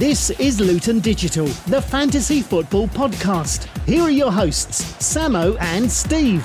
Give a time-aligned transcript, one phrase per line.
[0.00, 3.66] This is Luton Digital, the fantasy football podcast.
[3.84, 6.42] Here are your hosts, Samo and Steve.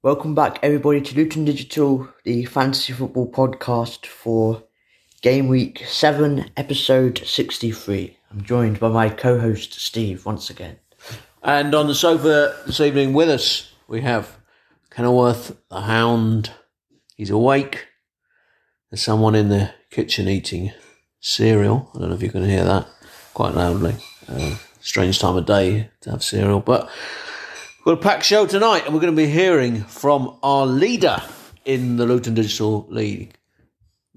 [0.00, 4.67] Welcome back, everybody, to Luton Digital, the fantasy football podcast for
[5.20, 8.16] game week 7, episode 63.
[8.30, 10.76] I'm joined by my co host, Steve, once again.
[11.42, 14.36] And on the sofa this evening with us, we have
[14.90, 16.52] Kenilworth, the hound.
[17.16, 17.88] He's awake.
[18.90, 20.72] There's someone in the kitchen eating
[21.20, 21.90] cereal.
[21.94, 22.86] I don't know if you can hear that
[23.34, 23.96] quite loudly.
[24.28, 26.88] Uh, strange time of day to have cereal, but
[27.78, 31.20] we've got a packed show tonight, and we're going to be hearing from our leader
[31.64, 33.37] in the Luton Digital League,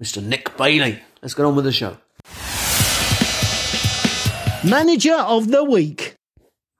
[0.02, 0.20] Mr.
[0.20, 1.00] Nick Bailey.
[1.22, 1.96] Let's get on with the show.
[4.68, 6.16] Manager of the week.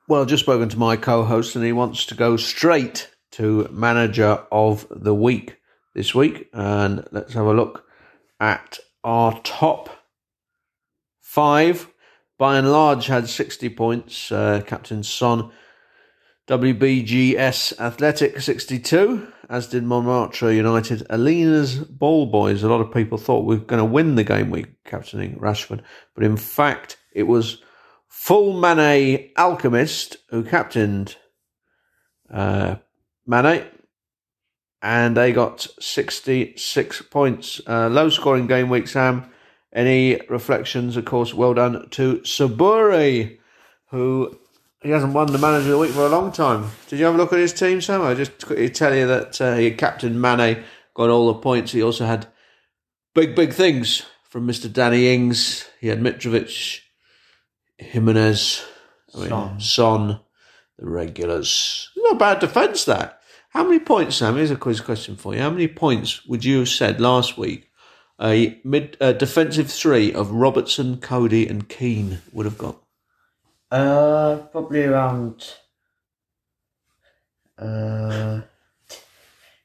[0.08, 3.68] Well, I've just spoken to my co host, and he wants to go straight to
[3.70, 5.58] manager of the week
[5.94, 6.48] this week.
[6.52, 7.84] And let's have a look
[8.40, 9.88] at our top
[11.20, 11.88] five.
[12.38, 14.32] By and large, had 60 points.
[14.32, 15.52] Uh, Captain Son,
[16.48, 21.06] WBGS Athletic 62, as did Montmartre United.
[21.10, 22.62] Alina's Ball Boys.
[22.62, 25.82] A lot of people thought we were going to win the game week, captaining Rashford.
[26.14, 27.62] But in fact, it was
[28.08, 31.16] Full Mane Alchemist who captained
[32.32, 32.76] uh,
[33.26, 33.66] Mane.
[34.80, 37.60] And they got 66 points.
[37.66, 39.30] Uh, low scoring game week, Sam.
[39.70, 40.96] Any reflections?
[40.96, 43.38] Of course, well done to Saburi,
[43.90, 44.38] who
[44.82, 46.70] he hasn't won the manager of the week for a long time.
[46.88, 48.02] Did you have a look at his team, Sam?
[48.02, 51.72] I just quickly tell you that uh, he captain Mane got all the points.
[51.72, 52.26] He also had
[53.14, 54.72] big, big things from Mr.
[54.72, 55.68] Danny Ings.
[55.80, 56.80] He had Mitrovic,
[57.78, 58.64] Jimenez,
[59.14, 59.60] I mean, Son.
[59.60, 60.20] Son,
[60.78, 61.90] the regulars.
[61.96, 63.20] Not bad defence, that.
[63.50, 64.36] How many points, Sam?
[64.36, 65.40] Here's a quiz question for you.
[65.40, 67.68] How many points would you have said last week
[68.20, 72.81] a mid uh, defensive three of Robertson, Coady, and Keane would have got?
[73.72, 75.54] Uh, probably around
[77.58, 78.42] uh,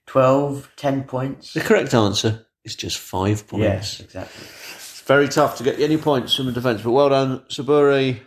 [0.06, 1.52] 12, 10 points.
[1.52, 3.64] The correct answer is just five points.
[3.64, 4.46] Yes, exactly.
[4.46, 8.22] It's very tough to get any points from the defence, but well done, Saburi,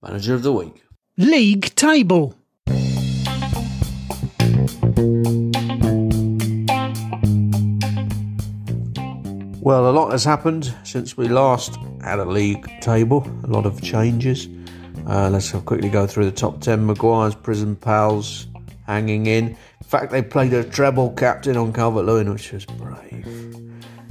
[0.00, 0.84] manager of the week.
[1.16, 2.36] League table.
[9.64, 13.26] Well, a lot has happened since we last had a league table.
[13.44, 14.46] A lot of changes.
[15.08, 16.84] Uh, let's quickly go through the top 10.
[16.84, 18.46] Maguire's Prison Pals
[18.86, 19.48] hanging in.
[19.48, 23.26] In fact, they played a treble captain on Calvert Lewin, which was brave.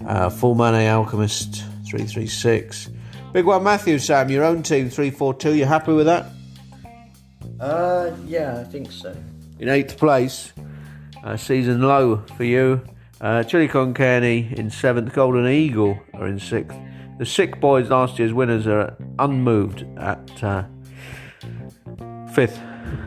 [0.08, 2.90] Uh, Full Mane Alchemist 336.
[3.32, 5.54] Big one, Matthew, Sam, your own team 342.
[5.54, 6.32] You happy with that?
[7.60, 9.16] Uh, yeah, I think so.
[9.60, 10.52] in eighth place.
[11.24, 12.82] Uh, season low for you.
[13.24, 15.14] Uh, Chili Con Kearney in seventh.
[15.14, 16.78] Golden Eagle are in sixth.
[17.20, 20.66] The Sick Boys, last year's winners, are unmoved at uh,
[22.34, 22.60] fifth.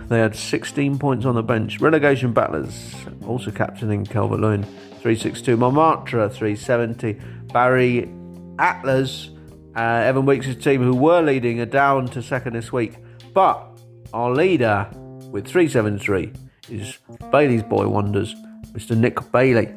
[0.09, 1.83] They had 16 points on the bench.
[1.83, 2.95] Relegation battlers,
[3.27, 5.55] also captaining Calvert Lewin, 362.
[5.55, 7.21] Montmartre, 370.
[7.53, 8.11] Barry
[8.59, 9.29] Atlas,
[9.77, 12.95] uh, Evan Weeks' team, who were leading, are down to second this week.
[13.35, 13.63] But
[14.15, 14.89] our leader
[15.31, 16.33] with 373
[16.71, 16.97] is
[17.31, 18.35] Bailey's Boy Wonders,
[18.73, 18.97] Mr.
[18.97, 19.75] Nick Bailey.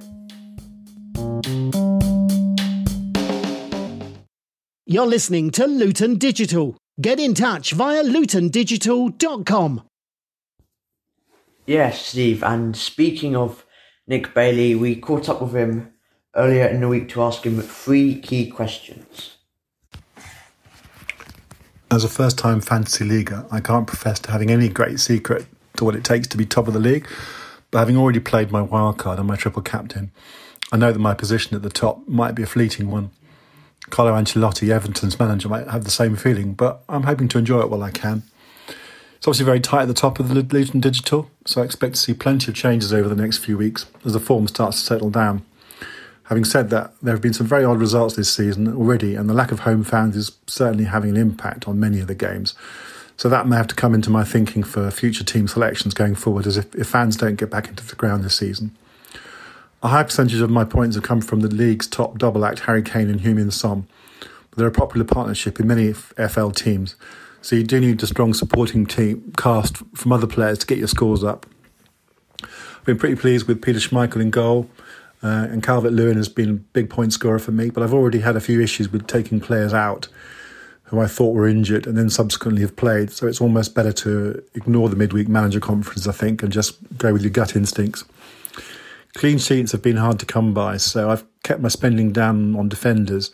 [4.92, 6.76] You're listening to Luton Digital.
[7.00, 9.84] Get in touch via lutondigital.com.
[11.68, 12.42] Yes, Steve.
[12.42, 13.68] And speaking of
[14.08, 15.94] Nick Bailey, we caught up with him
[16.36, 19.38] earlier in the week to ask him three key questions.
[21.92, 25.46] As a first time fantasy leaguer, I can't profess to having any great secret
[25.78, 27.08] to what it takes to be top of the league,
[27.70, 30.10] but having already played my wildcard and my triple captain,
[30.72, 33.12] I know that my position at the top might be a fleeting one.
[33.90, 37.70] Carlo Ancelotti, Everton's manager, might have the same feeling, but I'm hoping to enjoy it
[37.70, 38.24] while I can.
[39.18, 42.02] It's obviously very tight at the top of the Luton Digital, so I expect to
[42.02, 45.10] see plenty of changes over the next few weeks as the form starts to settle
[45.10, 45.46] down.
[46.24, 49.34] Having said that, there have been some very odd results this season already, and the
[49.34, 52.54] lack of home fans is certainly having an impact on many of the games.
[53.18, 56.48] So that may have to come into my thinking for future team selections going forward,
[56.48, 58.78] as if, if fans don't get back into the ground this season.
[59.82, 62.84] A high percentage of my points have come from the league's top double act, Harry
[62.84, 63.88] Kane and Heung-min Son.
[64.58, 66.96] They're a popular partnership in many FL teams,
[67.42, 70.90] so you do need a strong supporting team cast from other players to get your
[70.90, 71.46] scores up.
[72.44, 74.70] I've been pretty pleased with Peter Schmeichel in goal,
[75.22, 78.20] Uh, and Calvert Lewin has been a big point scorer for me, but I've already
[78.20, 80.08] had a few issues with taking players out
[80.84, 83.12] who I thought were injured and then subsequently have played.
[83.12, 87.12] So it's almost better to ignore the midweek manager conference, I think, and just go
[87.12, 88.06] with your gut instincts.
[89.16, 92.70] Clean sheets have been hard to come by, so I've kept my spending down on
[92.70, 93.32] defenders.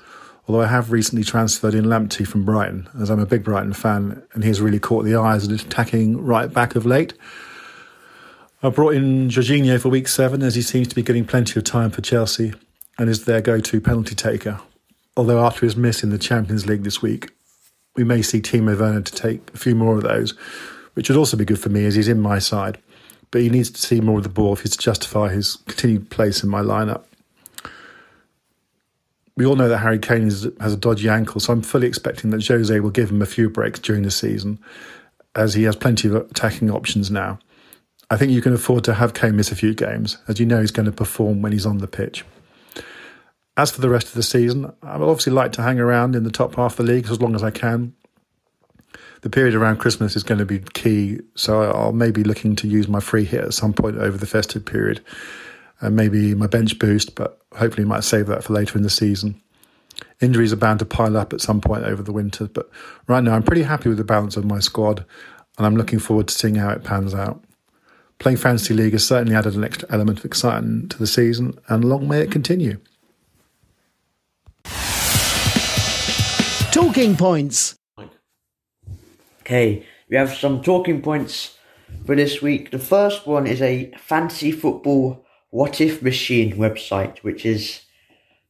[0.48, 4.22] Although I have recently transferred in Lamptey from Brighton, as I'm a big Brighton fan,
[4.33, 7.13] and he's really caught the eyes of the attacking right back of late.
[8.62, 11.66] I brought in Jorginho for week seven, as he seems to be getting plenty of
[11.66, 12.54] time for Chelsea
[12.98, 14.60] and is their go to penalty taker.
[15.18, 17.31] Although after his miss in the Champions League this week,
[17.95, 20.33] we may see Timo Werner to take a few more of those,
[20.94, 22.77] which would also be good for me as he's in my side.
[23.36, 26.10] But he needs to see more of the ball if he's to justify his continued
[26.10, 27.04] place in my lineup.
[29.36, 32.30] We all know that Harry Kane is, has a dodgy ankle, so I'm fully expecting
[32.30, 34.58] that Jose will give him a few breaks during the season,
[35.36, 37.38] as he has plenty of attacking options now.
[38.10, 40.62] I think you can afford to have Kane miss a few games, as you know
[40.62, 42.24] he's going to perform when he's on the pitch.
[43.58, 46.24] As for the rest of the season, I would obviously like to hang around in
[46.24, 47.96] the top half of the league as long as I can.
[49.25, 52.88] The period around Christmas is going to be key, so I'll maybe looking to use
[52.88, 55.04] my free hit at some point over the festive period,
[55.81, 58.89] and maybe my bench boost, but hopefully I might save that for later in the
[58.92, 59.42] season.
[60.22, 62.69] Injuries are bound to pile up at some point over the winter, but
[63.07, 65.04] right now I'm pretty happy with the balance of my squad,
[65.57, 67.44] and I'm looking forward to seeing how it pans out.
[68.19, 71.83] Playing Fantasy League has certainly added an extra element of excitement to the season, and
[71.83, 72.77] long may it continue.
[76.72, 77.75] Talking points.
[79.46, 81.60] Okay, we have some talking points
[82.04, 82.72] for this week.
[82.72, 87.82] The first one is a fantasy football what if machine website, which is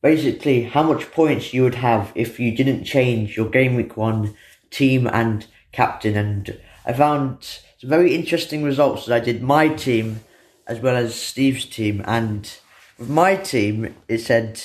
[0.01, 4.37] basically how much points you would have if you didn't change your game week one
[4.69, 6.15] team and captain.
[6.15, 7.43] And I found
[7.77, 10.21] some very interesting results that I did my team
[10.65, 12.03] as well as Steve's team.
[12.05, 12.49] And
[12.97, 14.61] with my team, it said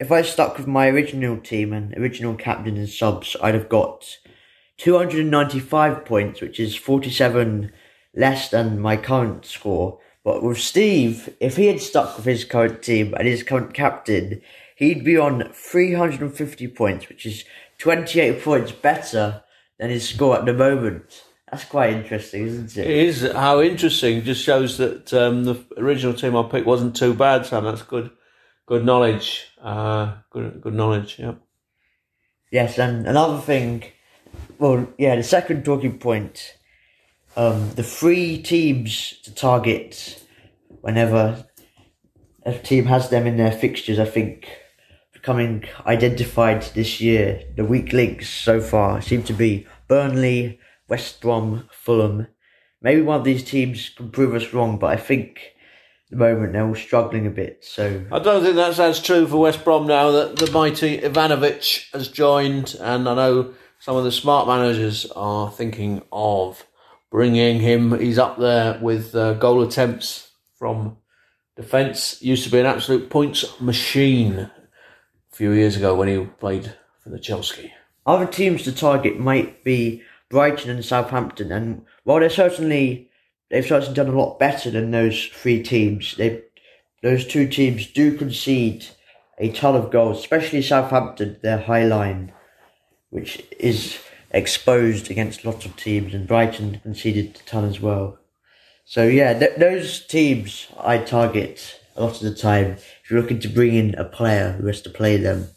[0.00, 4.18] if I stuck with my original team and original captain and subs, I'd have got
[4.78, 7.72] 295 points, which is 47
[8.14, 10.00] less than my current score.
[10.24, 14.42] But with Steve, if he had stuck with his current team and his current captain,
[14.76, 17.44] he'd be on 350 points, which is
[17.78, 19.42] 28 points better
[19.78, 21.24] than his score at the moment.
[21.50, 22.86] That's quite interesting, isn't it?
[22.86, 24.22] It is how interesting.
[24.22, 27.64] Just shows that um, the original team I picked wasn't too bad, Sam.
[27.64, 28.10] That's good,
[28.66, 29.46] good knowledge.
[29.60, 31.18] Uh, good, good knowledge.
[31.18, 31.40] Yep.
[32.50, 33.84] Yes, and another thing.
[34.58, 36.56] Well, yeah, the second talking point.
[37.36, 40.24] Um, the three teams to target
[40.80, 41.46] whenever
[42.44, 44.00] a team has them in their fixtures.
[44.00, 44.48] I think
[45.12, 47.42] becoming identified this year.
[47.56, 50.58] The weak links so far seem to be Burnley,
[50.88, 52.26] West Brom, Fulham.
[52.82, 55.38] Maybe one of these teams can prove us wrong, but I think
[56.06, 57.64] at the moment they're all struggling a bit.
[57.64, 61.92] So I don't think that's as true for West Brom now that the mighty Ivanovic
[61.92, 66.66] has joined, and I know some of the smart managers are thinking of
[67.10, 67.98] bringing him.
[67.98, 70.96] He's up there with uh, goal attempts from
[71.56, 72.20] defence.
[72.22, 74.52] Used to be an absolute points machine a
[75.30, 77.72] few years ago when he played for the Chelsea.
[78.04, 83.10] other teams to target might be Brighton and Southampton, and while they're certainly
[83.48, 86.42] they've certainly done a lot better than those three teams, they
[87.02, 88.86] those two teams do concede
[89.38, 92.32] a ton of goals, especially Southampton, their high line,
[93.10, 93.98] which is
[94.30, 98.18] exposed against lots of teams, and Brighton conceded a ton as well.
[98.84, 103.40] So yeah, th- those teams I target a lot of the time if you're looking
[103.40, 105.48] to bring in a player who has to play them.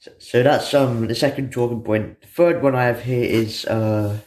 [0.00, 2.20] So, so that's um the second talking point.
[2.20, 4.18] The third one I have here is uh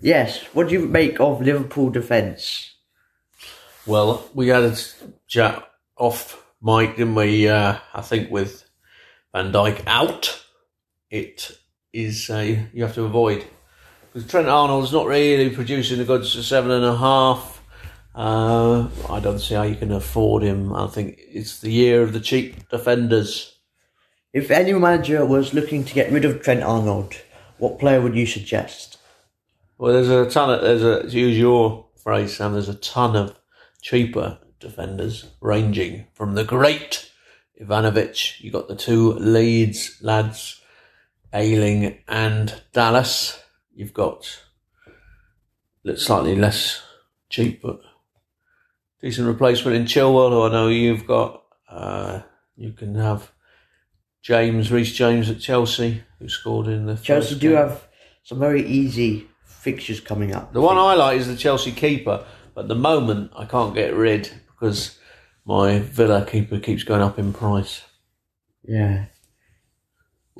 [0.00, 2.74] yes, what do you make of Liverpool defence?
[3.86, 4.76] Well, we had a
[5.26, 7.48] chat off Mike, didn't we?
[7.48, 8.68] Uh, I think with
[9.32, 10.44] Van Dijk out,
[11.10, 11.58] it
[11.92, 13.44] is uh, you have to avoid
[14.12, 17.62] because Trent Arnold's not really producing the goods for seven and a half.
[18.14, 20.72] Uh, I don't see how you can afford him.
[20.74, 23.56] I think it's the year of the cheap defenders.
[24.32, 27.14] If any manager was looking to get rid of Trent Arnold,
[27.58, 28.98] what player would you suggest?
[29.78, 32.52] Well, there's a ton of there's a to use your phrase, Sam.
[32.52, 33.38] There's a ton of
[33.80, 37.10] cheaper defenders ranging from the great
[37.60, 38.40] Ivanovic.
[38.40, 40.59] You got the two Leeds lads,
[41.32, 43.40] Ayling and Dallas.
[43.74, 44.42] You've got
[45.84, 46.82] looks slightly less
[47.30, 47.80] cheap but
[49.00, 50.30] decent replacement in Chilwell.
[50.30, 51.42] Who I know you've got.
[51.68, 52.22] Uh,
[52.56, 53.30] you can have
[54.22, 57.56] James Reece James at Chelsea, who scored in the Chelsea do game.
[57.56, 57.88] have
[58.22, 60.52] some very easy fixtures coming up.
[60.52, 63.94] The one I like is the Chelsea keeper, but at the moment I can't get
[63.94, 64.98] rid because
[65.44, 67.82] my Villa keeper keeps going up in price.
[68.62, 69.06] Yeah.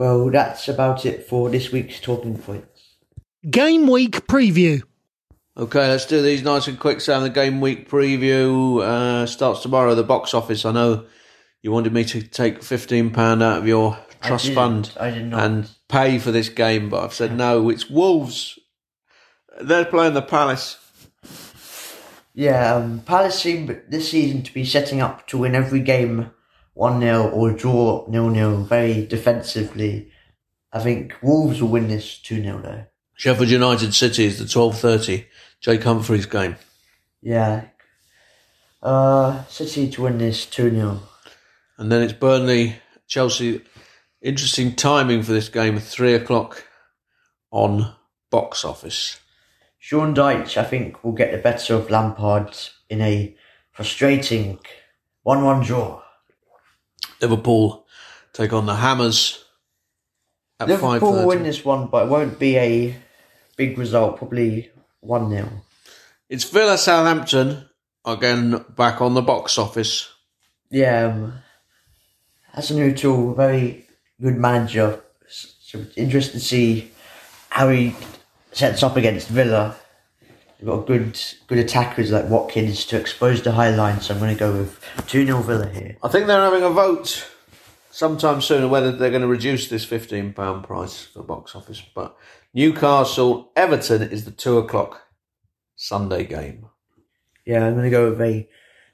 [0.00, 2.94] Well, that's about it for this week's talking points.
[3.50, 4.82] Game week preview.
[5.58, 7.02] Okay, let's do these nice and quick.
[7.02, 9.94] Sam, the game week preview uh, starts tomorrow.
[9.94, 10.64] The box office.
[10.64, 11.04] I know
[11.60, 14.54] you wanted me to take fifteen pound out of your trust didn't.
[14.54, 15.42] fund I did not.
[15.42, 17.68] and pay for this game, but I've said no.
[17.68, 18.58] It's Wolves.
[19.60, 20.78] They're playing the Palace.
[22.32, 26.30] Yeah, um, Palace seem this season to be setting up to win every game
[26.74, 30.10] 1 0 or draw 0 0 very defensively.
[30.72, 32.84] I think Wolves will win this 2 0 though.
[33.14, 35.26] Sheffield United City is the twelve thirty.
[35.60, 36.56] Jake Humphreys game.
[37.20, 37.64] Yeah.
[38.82, 41.00] Uh, City to win this 2 0.
[41.76, 43.62] And then it's Burnley, Chelsea.
[44.22, 46.64] Interesting timing for this game, three o'clock
[47.50, 47.94] on
[48.30, 49.18] box office.
[49.78, 52.56] Sean Dyche, I think, will get the better of Lampard
[52.88, 53.34] in a
[53.72, 54.58] frustrating
[55.22, 56.02] 1 1 draw.
[57.20, 57.86] Liverpool
[58.32, 59.44] take on the Hammers
[60.58, 62.96] at five Liverpool will win this one, but it won't be a
[63.56, 65.48] big result, probably 1 0.
[66.28, 67.68] It's Villa Southampton
[68.04, 70.12] again back on the box office.
[70.70, 71.32] Yeah, um,
[72.54, 73.86] Hasenhüttl, very
[74.20, 75.00] good manager.
[75.28, 76.90] So it's interesting to see
[77.48, 77.96] how he
[78.52, 79.76] sets up against Villa.
[80.60, 84.34] They've got good good attackers like Watkins to expose the high line, so I'm going
[84.34, 85.96] to go with 2 0 Villa here.
[86.02, 87.26] I think they're having a vote
[87.90, 91.82] sometime soon whether they're going to reduce this fifteen pound price for box office.
[91.94, 92.14] But
[92.52, 95.00] Newcastle Everton is the two o'clock
[95.76, 96.66] Sunday game.
[97.46, 98.46] Yeah, I'm going to go with a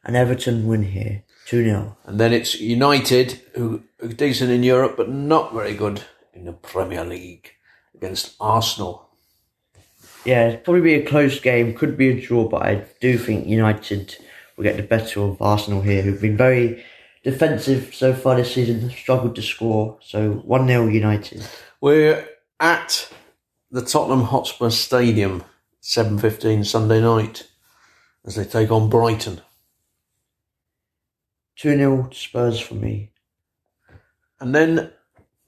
[0.04, 1.96] an Everton win here, 2 0.
[2.04, 6.52] And then it's United, who are decent in Europe but not very good in the
[6.52, 7.54] Premier League,
[7.92, 9.05] against Arsenal.
[10.26, 13.47] Yeah, it'll probably be a close game, could be a draw, but I do think
[13.47, 14.16] United
[14.56, 16.85] will get the better of Arsenal here, who've been very
[17.23, 19.99] defensive so far this season, struggled to score.
[20.02, 21.47] So 1 0 United.
[21.80, 22.28] We're
[22.59, 23.09] at
[23.71, 25.45] the Tottenham Hotspur Stadium,
[25.80, 27.47] seven fifteen Sunday night,
[28.25, 29.42] as they take on Brighton.
[31.54, 33.12] 2 0 Spurs for me.
[34.40, 34.90] And then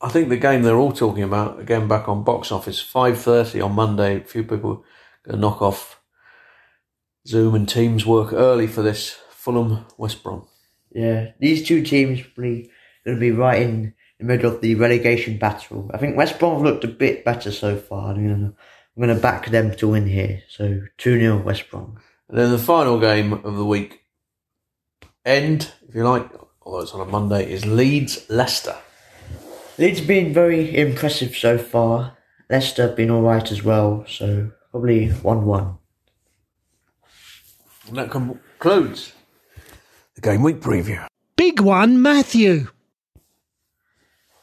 [0.01, 3.61] I think the game they're all talking about again back on box office five thirty
[3.61, 4.19] on Monday.
[4.19, 4.85] A few people
[5.29, 6.01] to knock off
[7.27, 10.47] Zoom and Teams work early for this Fulham West Brom.
[10.93, 12.71] Yeah, these two teams probably
[13.05, 15.91] going to be right in the middle of the relegation battle.
[15.93, 18.11] I think West Brom have looked a bit better so far.
[18.11, 18.47] I'm going to,
[18.97, 20.43] I'm going to back them to win here.
[20.49, 21.99] So 2 0 West Brom.
[22.29, 24.03] And then the final game of the week
[25.25, 26.31] end, if you like,
[26.63, 28.77] although it's on a Monday, is Leeds Leicester.
[29.79, 32.17] Leeds have been very impressive so far.
[32.51, 34.05] Leicester have been alright as well.
[34.09, 35.79] So probably 1 1.
[37.87, 39.13] And that concludes
[40.17, 41.07] the game week preview.
[41.37, 42.67] Big one, Matthew.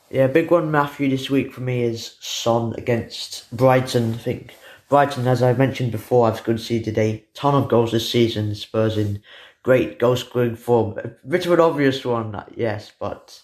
[0.09, 4.13] Yeah, big one, Matthew, this week for me is Son against Brighton.
[4.13, 4.55] I think
[4.87, 8.55] Brighton, as I mentioned before, have conceded a ton of goals this season.
[8.55, 9.21] Spurs in
[9.63, 10.97] great goal scoring form.
[10.99, 13.41] A bit of an obvious one, yes, but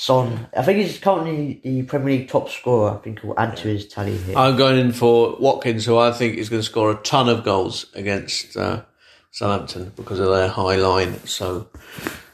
[0.00, 2.92] Son, I think he's currently the Premier League top scorer.
[2.92, 4.38] I think he'll add to his tally here.
[4.38, 7.42] I'm going in for Watkins, who I think is going to score a ton of
[7.42, 8.84] goals against uh,
[9.32, 11.18] Southampton because of their high line.
[11.26, 11.68] So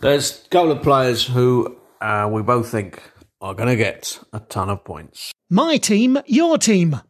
[0.01, 3.03] there's a couple of players who uh, we both think
[3.41, 5.33] are going to get a ton of points.
[5.49, 7.01] My team, your team.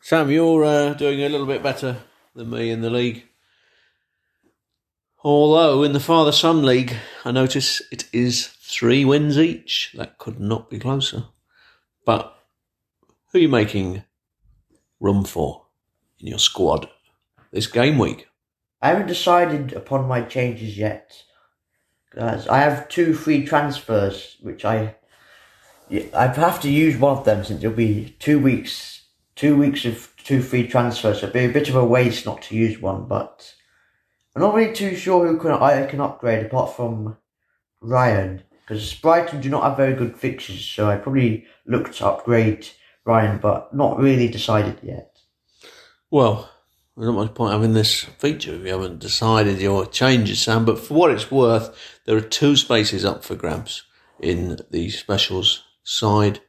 [0.00, 1.96] Sam, you're uh, doing a little bit better
[2.36, 3.24] than me in the league.
[5.24, 9.92] Although in the Father Son League, I notice it is three wins each.
[9.96, 11.24] That could not be closer.
[12.04, 12.36] But
[13.32, 14.04] who are you making
[15.00, 15.66] room for
[16.20, 16.88] in your squad
[17.50, 18.26] this game week?
[18.82, 21.24] I haven't decided upon my changes yet.
[22.14, 24.96] Guys, I have two free transfers, which I
[26.14, 30.12] I have to use one of them since it'll be two weeks, two weeks of
[30.22, 31.18] two free transfers.
[31.18, 33.54] It'll be a bit of a waste not to use one, but
[34.36, 37.16] I'm not really too sure who can I can upgrade apart from
[37.80, 40.62] Ryan because Brighton do not have very good fixtures.
[40.62, 42.68] So I probably look to upgrade
[43.06, 45.16] Ryan, but not really decided yet.
[46.10, 46.50] Well,
[46.94, 50.66] there's not much point having this feature if you haven't decided your changes, Sam.
[50.66, 53.84] But for what it's worth, there are two spaces up for grabs
[54.20, 56.40] in the specials side.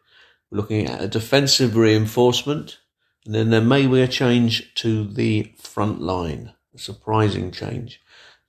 [0.51, 2.79] We're looking at a defensive reinforcement,
[3.25, 8.01] and then there may be a change to the front line, a surprising change.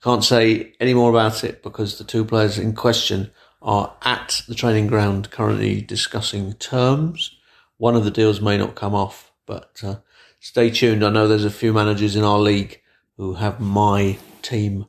[0.02, 3.30] Can't say any more about it because the two players in question
[3.62, 7.36] are at the training ground currently discussing terms.
[7.76, 9.96] One of the deals may not come off, but uh,
[10.38, 11.04] stay tuned.
[11.04, 12.80] I know there's a few managers in our league
[13.16, 14.86] who have my team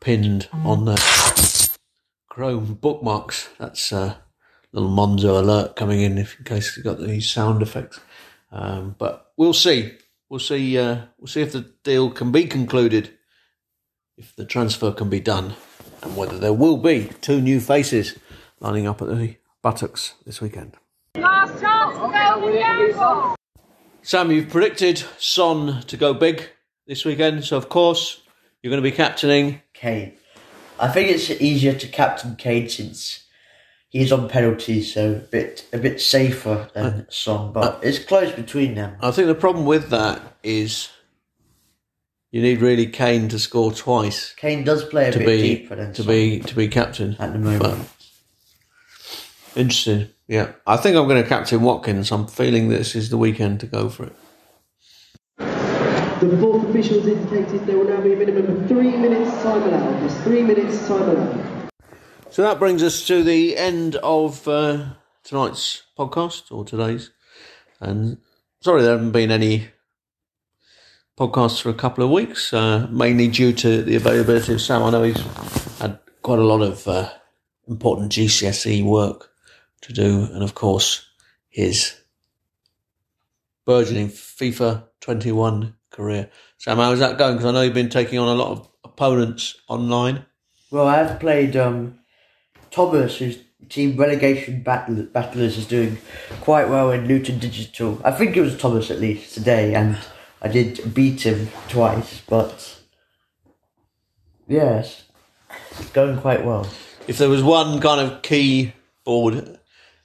[0.00, 0.96] pinned on the
[2.28, 3.48] Chrome bookmarks.
[3.58, 4.22] That's a
[4.72, 8.00] little Monzo alert coming in if in case you've got these sound effects.
[8.52, 9.92] Um, but we'll see.
[10.28, 10.78] We'll see.
[10.78, 13.10] Uh, we'll see if the deal can be concluded,
[14.16, 15.54] if the transfer can be done,
[16.02, 18.18] and whether there will be two new faces
[18.60, 20.76] lining up at the Buttocks this weekend.
[21.16, 23.36] Last chance go with
[24.02, 26.48] Sam, you've predicted Son to go big
[26.86, 28.22] this weekend, so of course
[28.62, 29.62] you're going to be captaining.
[29.74, 30.14] Kane.
[30.80, 33.24] I think it's easier to captain Kane since
[33.88, 37.48] he's on penalties, so a bit a bit safer than uh, Son.
[37.48, 38.96] Uh, but it's close between them.
[39.00, 40.88] I think the problem with that is
[42.30, 45.76] you need really Kane to score twice Kane does play a to bit be deeper
[45.76, 47.16] than to Son be to be captain.
[47.18, 47.88] at the moment.
[49.56, 50.08] Interesting.
[50.28, 52.12] Yeah, I think I'm going to captain Watkins.
[52.12, 54.16] I'm feeling this is the weekend to go for it.
[55.38, 60.00] The fourth officials indicated there will now be a minimum of three minutes time allowed.
[60.00, 61.70] There's three minutes time allowed.
[62.30, 64.86] So that brings us to the end of uh,
[65.24, 67.10] tonight's podcast or today's.
[67.80, 68.18] And
[68.60, 69.68] sorry, there haven't been any
[71.18, 74.84] podcasts for a couple of weeks, uh, mainly due to the availability of Sam.
[74.84, 75.20] I know he's
[75.78, 77.10] had quite a lot of uh,
[77.66, 79.32] important GCSE work
[79.80, 81.04] to do, and of course,
[81.48, 82.00] his
[83.64, 86.30] burgeoning FIFA 21 career.
[86.56, 87.34] Sam, how's that going?
[87.34, 90.24] Because I know you've been taking on a lot of opponents online.
[90.70, 91.98] Well, I've played um,
[92.70, 95.98] Thomas, whose team relegation battle, battlers is doing
[96.42, 98.00] quite well in Luton Digital.
[98.04, 99.98] I think it was Thomas at least today, and
[100.40, 102.22] I did beat him twice.
[102.28, 102.80] But
[104.46, 105.04] yes,
[105.72, 106.68] it's going quite well.
[107.06, 109.58] if there was one kind of keyboard,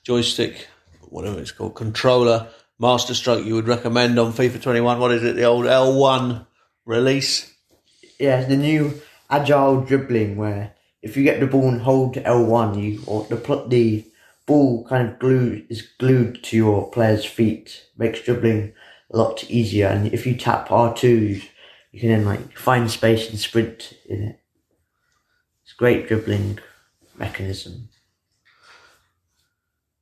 [0.04, 0.68] joystick,
[1.02, 2.48] whatever it's called, controller,
[2.80, 6.46] master stroke you would recommend on FIFA 21, what is it, the old L1
[6.86, 7.54] release?
[8.20, 13.02] Yeah, the new agile dribbling where if you get the ball and hold L1, you
[13.06, 14.06] or the the
[14.46, 18.74] ball kind of glue is glued to your player's feet, makes dribbling
[19.14, 19.88] a lot easier.
[19.88, 21.42] And if you tap R2, you,
[21.92, 24.40] you can then like find space and sprint in it.
[25.64, 26.60] It's a great dribbling
[27.16, 27.90] mechanism.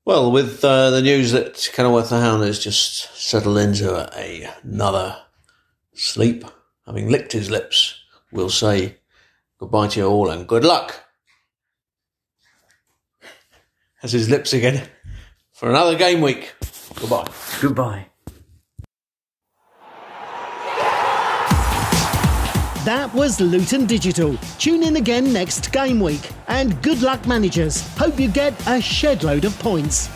[0.04, 5.22] Well, with uh, the news that Kenilworth the Hound has just settled into a, another
[5.94, 6.44] sleep,
[6.88, 8.98] having licked his lips, we'll say
[9.60, 11.04] goodbye to you all and good luck.
[14.00, 14.88] Has his lips again
[15.52, 16.56] for another game week.
[16.96, 17.30] Goodbye.
[17.62, 18.11] Goodbye.
[22.86, 24.36] That was Luton Digital.
[24.58, 26.32] Tune in again next game week.
[26.48, 27.88] And good luck, managers.
[27.96, 30.10] Hope you get a shed load of points.